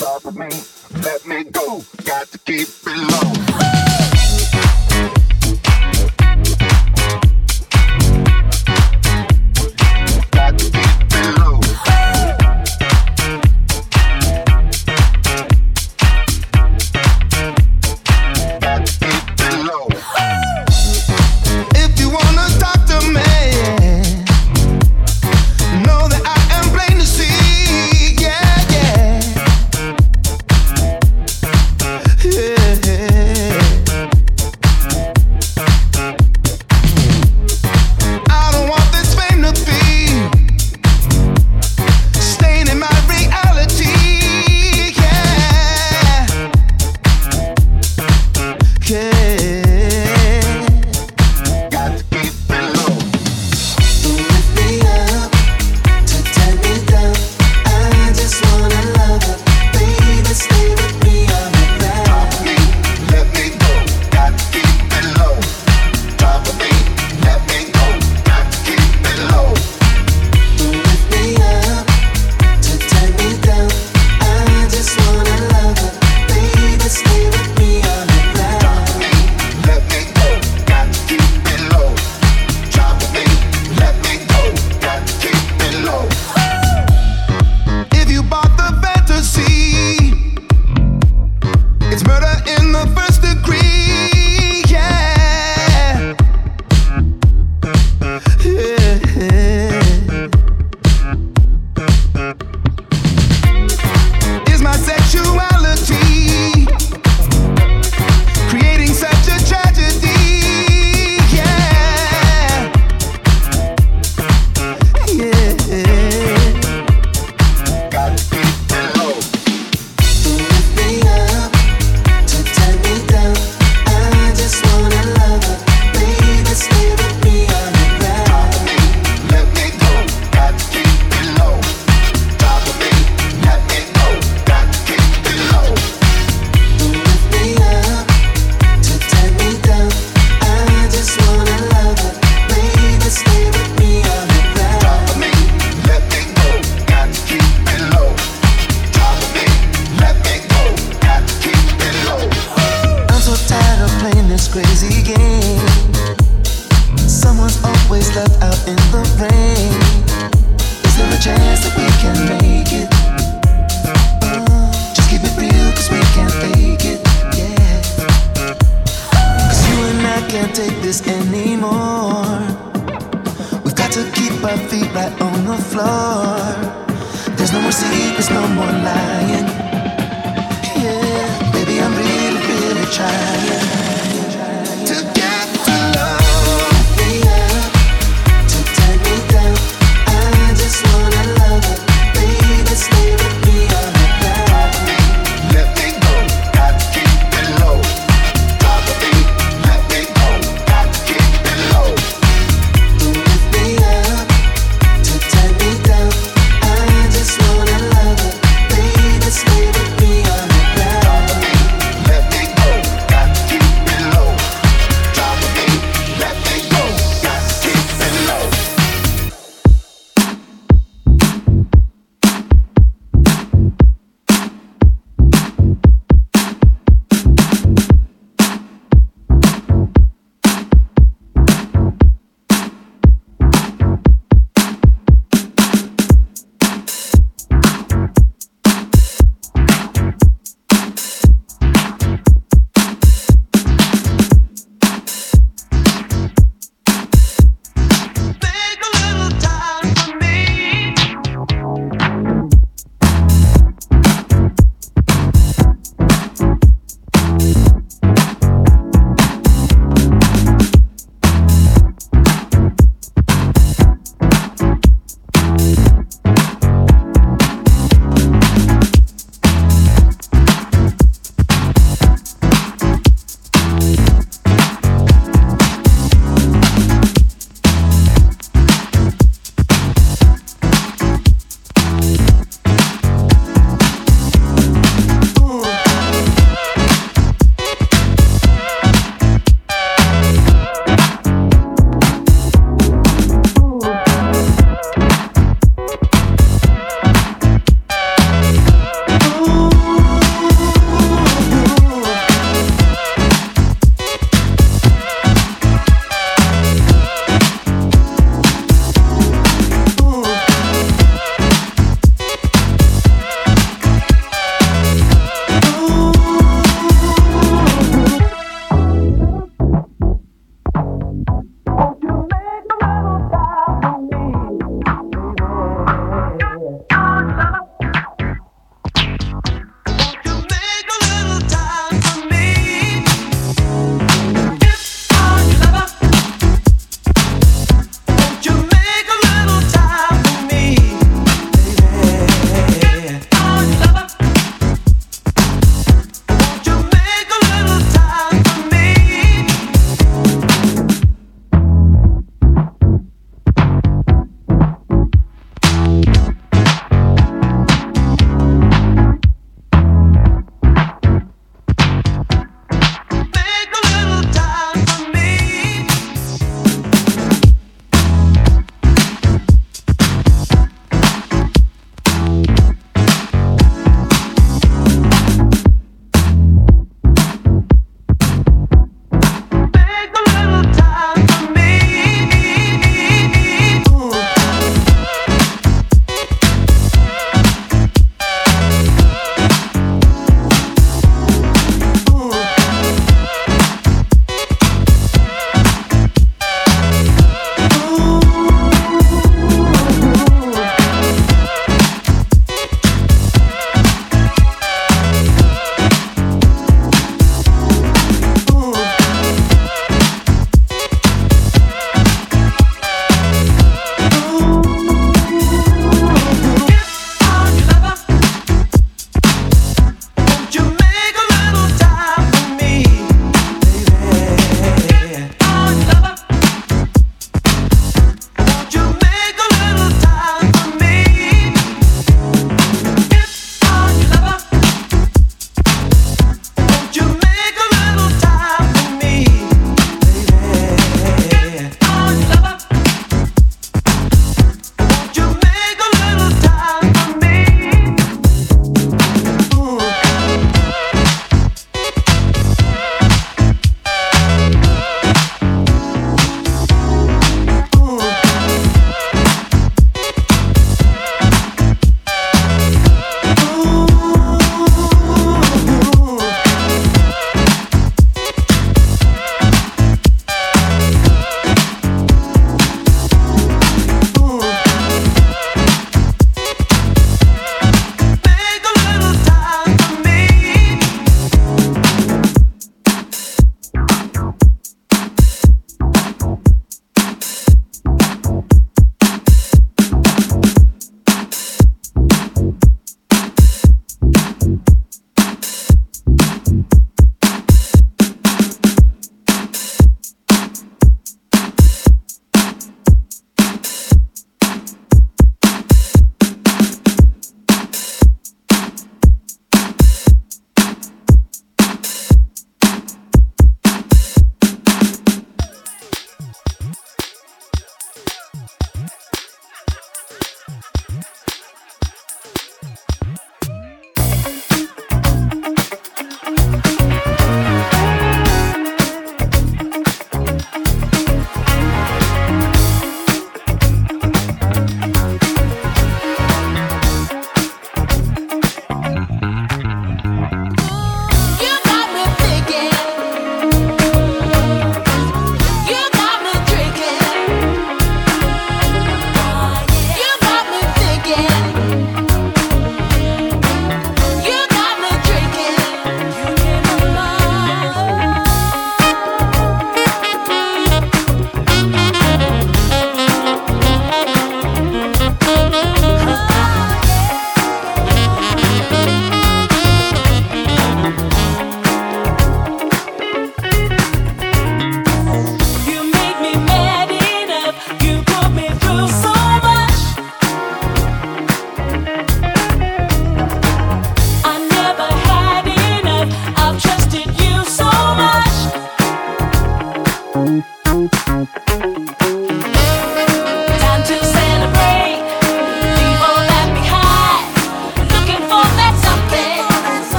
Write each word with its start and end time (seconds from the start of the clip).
Stop 0.00 0.34
me. 0.34 0.48
Let 1.02 1.26
me 1.26 1.44
go, 1.44 1.84
got 2.06 2.26
to 2.28 2.38
keep 2.38 2.68
it 2.86 2.96
low. 2.96 3.89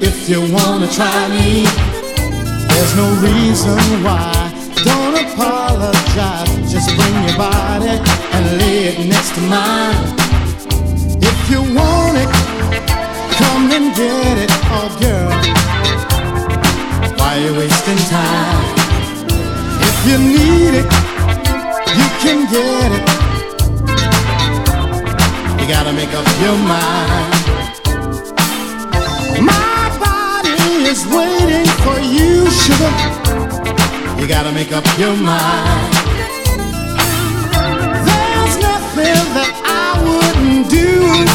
if 0.00 0.28
you 0.28 0.40
wanna 0.52 0.88
try 0.88 1.28
me. 1.28 1.64
There's 2.68 2.94
no 2.96 3.08
reason 3.20 3.78
why. 4.02 4.32
Don't 4.82 5.14
apologize. 5.14 6.72
Just 6.72 6.88
bring 6.96 7.14
your 7.26 7.36
body 7.36 8.00
and 8.34 8.58
lay 8.58 8.88
it 8.88 9.06
next 9.06 9.34
to 9.34 9.40
mine. 9.42 9.94
If 11.20 11.38
you 11.50 11.60
want 11.78 12.16
it, 12.22 12.30
come 13.38 13.70
and 13.70 13.94
get 13.94 14.38
it, 14.44 14.50
oh 14.76 14.88
girl. 15.00 15.32
Why 17.18 17.36
you 17.44 17.52
wasting 17.54 18.02
time? 18.08 18.64
If 19.88 19.96
you 20.08 20.18
need 20.18 20.74
it, 20.80 20.88
you 21.98 22.08
can 22.22 22.38
get 22.50 22.90
it. 22.98 23.04
You 25.60 25.68
gotta 25.68 25.92
make 25.92 26.12
up 26.14 26.26
your 26.40 26.56
mind. 26.56 27.41
My 29.40 29.88
body 29.98 30.84
is 30.92 31.06
waiting 31.06 31.66
for 31.84 31.98
you, 32.00 32.50
sugar. 32.50 32.92
You 34.20 34.26
gotta 34.28 34.52
make 34.52 34.72
up 34.72 34.84
your 34.98 35.16
mind. 35.16 35.92
There's 38.08 38.56
nothing 38.60 39.20
that 39.36 39.52
I 39.64 39.98
wouldn't 40.04 40.68
do 40.70 40.90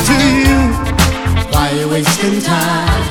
to 0.09 0.17
you. 0.43 0.59
Why 1.51 1.71
you 1.71 1.89
wasting 1.89 2.41
time? 2.41 3.03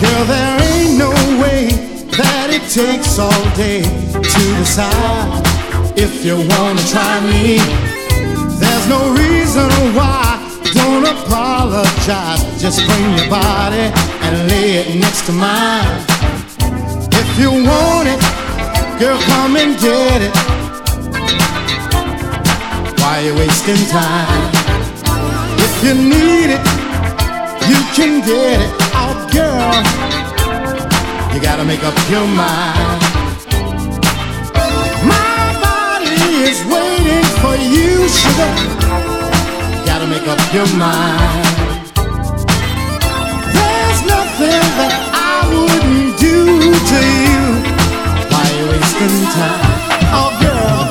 Girl, 0.00 0.24
there 0.24 0.62
ain't 0.72 0.98
no 0.98 1.10
way 1.42 1.70
that 2.18 2.48
it 2.50 2.64
takes 2.70 3.18
all 3.18 3.44
day 3.56 3.82
to 4.12 4.42
decide 4.60 5.42
if 5.96 6.24
you 6.24 6.36
wanna 6.36 6.82
try 6.94 7.20
me. 7.20 7.58
There's 8.60 8.86
no 8.88 9.00
reason 9.14 9.68
why 9.94 10.21
don't 10.82 11.06
apologize. 11.06 12.42
Just 12.60 12.78
bring 12.86 13.06
your 13.18 13.28
body 13.28 13.86
and 14.24 14.48
lay 14.50 14.68
it 14.80 14.88
next 15.00 15.26
to 15.26 15.32
mine. 15.32 15.86
If 17.20 17.28
you 17.38 17.50
want 17.50 18.08
it, 18.12 18.20
girl, 18.98 19.18
come 19.30 19.56
and 19.56 19.78
get 19.78 20.20
it. 20.28 20.34
Why 23.00 23.14
you 23.26 23.34
wasting 23.34 23.84
time? 23.90 24.50
If 25.66 25.72
you 25.84 25.94
need 25.94 26.50
it, 26.56 26.64
you 27.70 27.78
can 27.96 28.12
get 28.30 28.58
it. 28.66 28.72
Oh, 29.00 29.14
girl, 29.38 29.74
you 31.32 31.40
gotta 31.40 31.64
make 31.64 31.82
up 31.84 31.96
your 32.10 32.26
mind. 32.26 33.00
My 35.14 35.42
body 35.66 36.22
is 36.50 36.58
waiting 36.74 37.26
for 37.40 37.54
you, 37.74 38.08
sugar 38.08 38.81
gotta 40.02 40.10
make 40.10 40.28
up 40.28 40.54
your 40.54 40.66
mind. 40.76 41.46
There's 43.54 44.00
nothing 44.06 44.62
that 44.78 44.94
I 45.14 45.46
wouldn't 45.52 46.18
do 46.18 46.72
to 46.90 47.00
you. 47.22 47.42
Why 48.30 48.44
you 48.58 48.64
wasting 48.70 49.26
time? 49.30 49.62
Oh, 50.14 50.30
girl. 50.40 50.81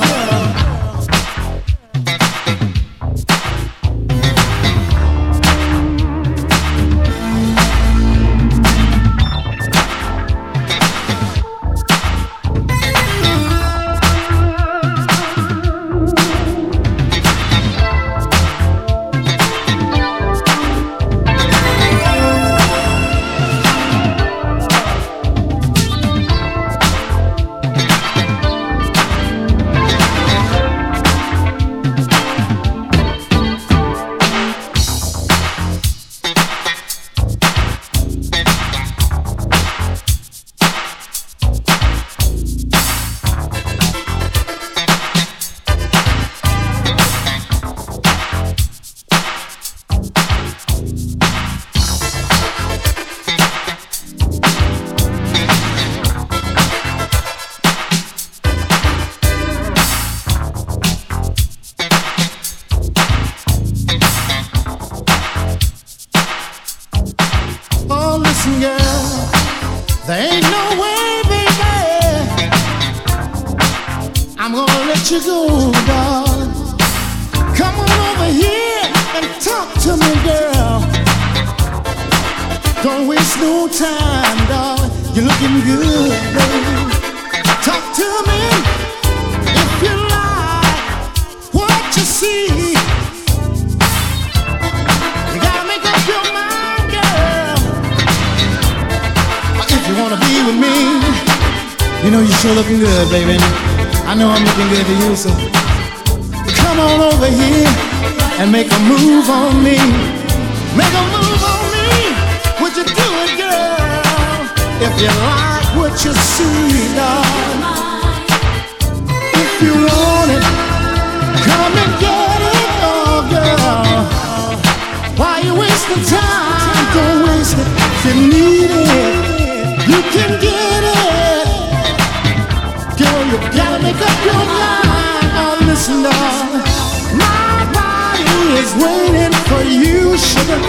waiting 138.76 139.34
for 139.50 139.64
you, 139.64 140.18
sugar. 140.18 140.62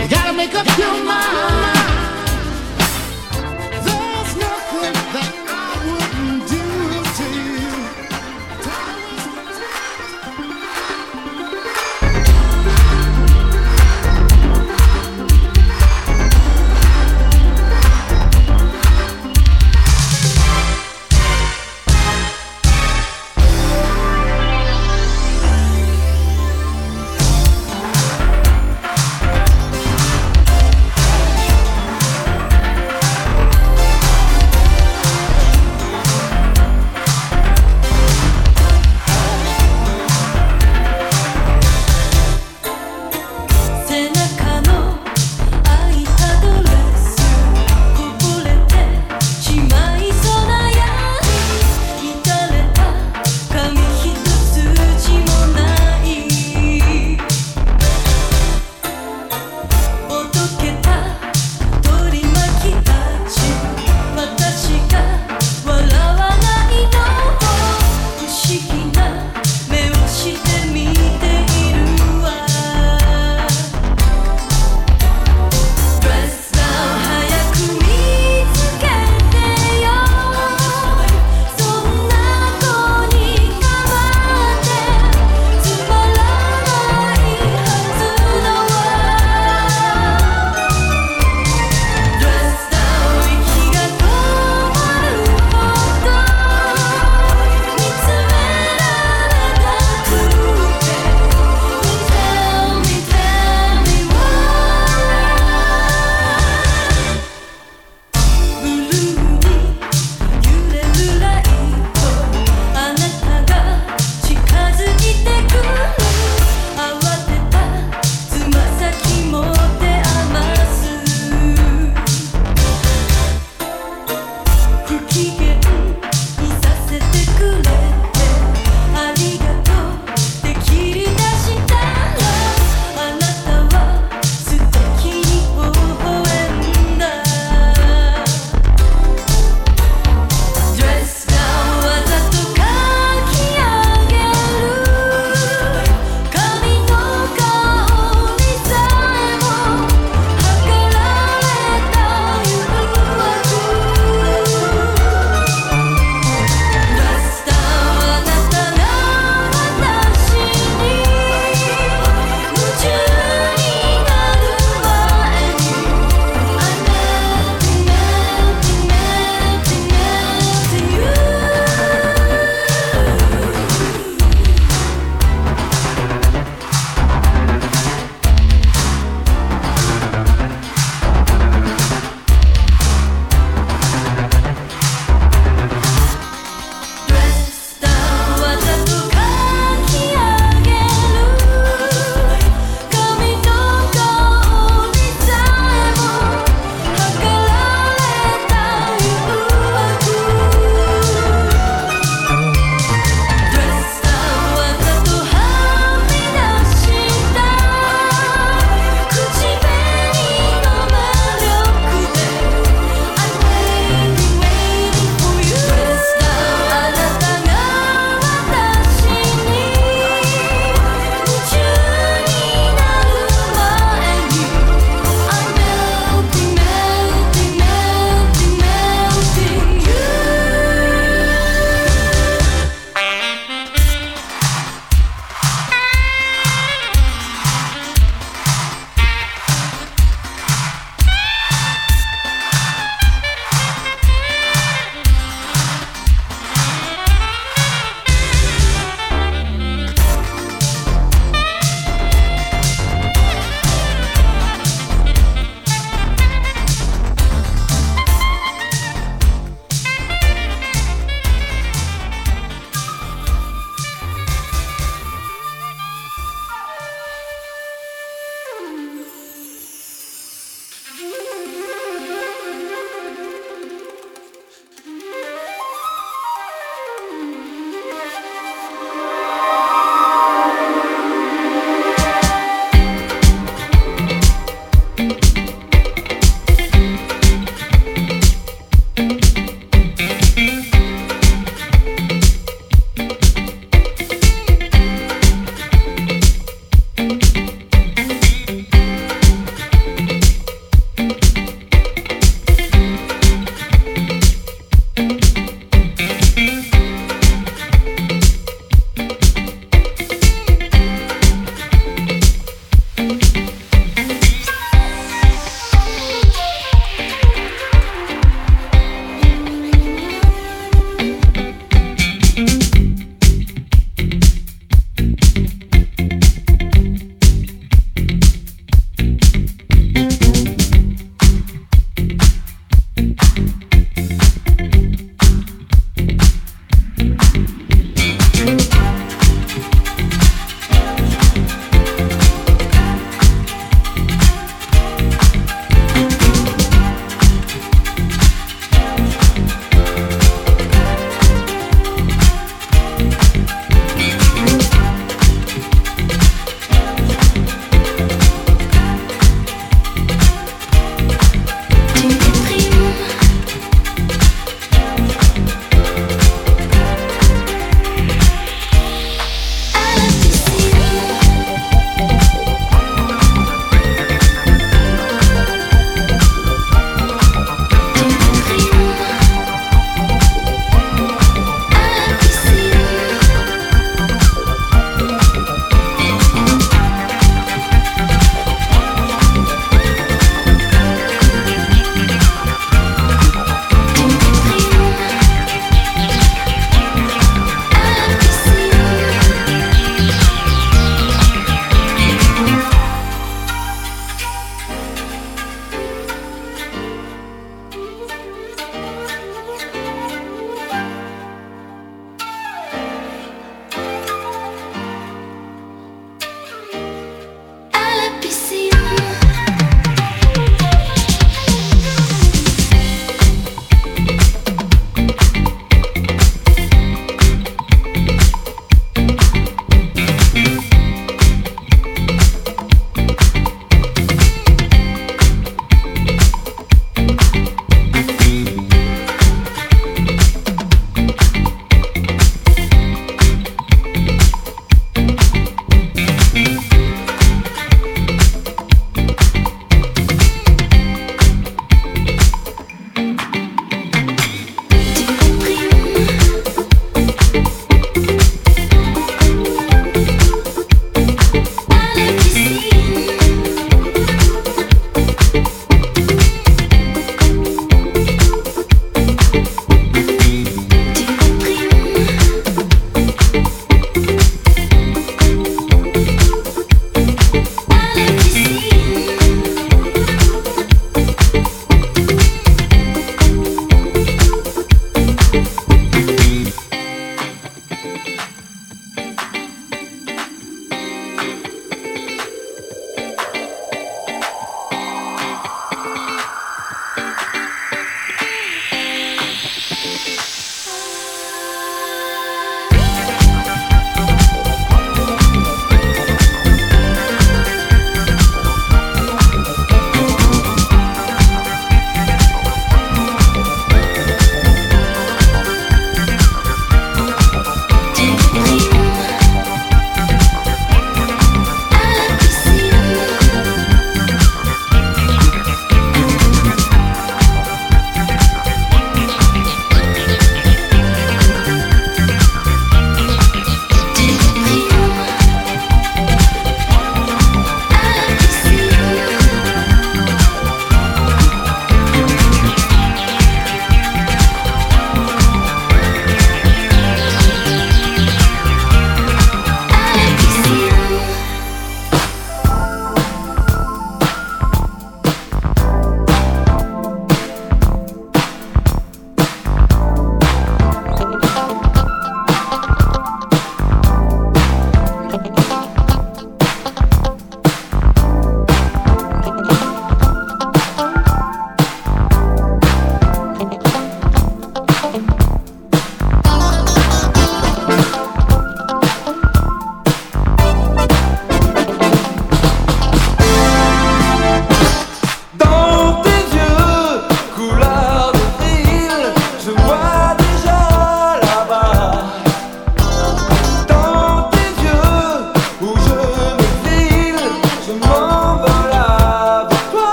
You 0.00 0.08
gotta 0.08 0.32
make 0.32 0.54
up 0.54 0.66
your 0.78 1.04
mind. 1.04 2.07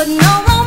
but 0.00 0.08
no 0.08 0.44
one 0.46 0.59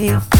you. 0.00 0.39